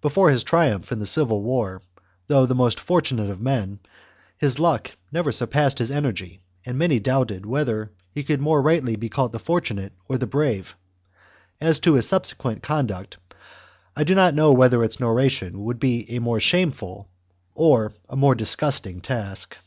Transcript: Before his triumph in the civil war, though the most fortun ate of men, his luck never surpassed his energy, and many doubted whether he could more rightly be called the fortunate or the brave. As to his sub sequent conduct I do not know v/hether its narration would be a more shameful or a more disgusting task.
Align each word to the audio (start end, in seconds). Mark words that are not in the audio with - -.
Before 0.00 0.30
his 0.30 0.44
triumph 0.44 0.92
in 0.92 1.00
the 1.00 1.04
civil 1.04 1.42
war, 1.42 1.82
though 2.28 2.46
the 2.46 2.54
most 2.54 2.78
fortun 2.78 3.18
ate 3.20 3.28
of 3.28 3.40
men, 3.40 3.80
his 4.38 4.60
luck 4.60 4.92
never 5.10 5.32
surpassed 5.32 5.80
his 5.80 5.90
energy, 5.90 6.38
and 6.64 6.78
many 6.78 7.00
doubted 7.00 7.44
whether 7.44 7.90
he 8.12 8.22
could 8.22 8.40
more 8.40 8.62
rightly 8.62 8.94
be 8.94 9.08
called 9.08 9.32
the 9.32 9.40
fortunate 9.40 9.92
or 10.08 10.16
the 10.16 10.28
brave. 10.28 10.76
As 11.60 11.80
to 11.80 11.94
his 11.94 12.06
sub 12.06 12.24
sequent 12.24 12.62
conduct 12.62 13.16
I 13.96 14.04
do 14.04 14.14
not 14.14 14.32
know 14.32 14.54
v/hether 14.54 14.84
its 14.84 15.00
narration 15.00 15.64
would 15.64 15.80
be 15.80 16.08
a 16.08 16.20
more 16.20 16.38
shameful 16.38 17.08
or 17.56 17.92
a 18.08 18.14
more 18.14 18.36
disgusting 18.36 19.00
task. 19.00 19.58